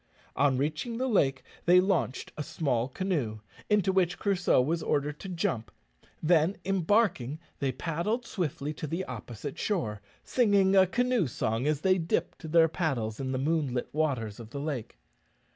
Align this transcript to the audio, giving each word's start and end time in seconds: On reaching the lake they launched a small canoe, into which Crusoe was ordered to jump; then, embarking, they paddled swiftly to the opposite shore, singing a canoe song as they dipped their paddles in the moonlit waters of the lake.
On 0.35 0.57
reaching 0.57 0.97
the 0.97 1.07
lake 1.07 1.43
they 1.67 1.79
launched 1.79 2.31
a 2.35 2.41
small 2.41 2.87
canoe, 2.89 3.39
into 3.69 3.91
which 3.91 4.17
Crusoe 4.17 4.59
was 4.59 4.81
ordered 4.81 5.19
to 5.19 5.29
jump; 5.29 5.69
then, 6.23 6.57
embarking, 6.65 7.37
they 7.59 7.71
paddled 7.71 8.25
swiftly 8.25 8.73
to 8.73 8.87
the 8.87 9.05
opposite 9.05 9.59
shore, 9.59 10.01
singing 10.23 10.75
a 10.75 10.87
canoe 10.87 11.27
song 11.27 11.67
as 11.67 11.81
they 11.81 11.99
dipped 11.99 12.51
their 12.51 12.67
paddles 12.67 13.19
in 13.19 13.31
the 13.31 13.37
moonlit 13.37 13.89
waters 13.93 14.39
of 14.39 14.49
the 14.49 14.59
lake. 14.59 14.97